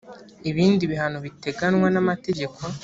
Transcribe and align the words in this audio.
ibindi 0.49 0.83
bihano 0.91 1.17
biteganywa 1.25 1.87
n 1.91 1.97
amategeko 2.03 2.57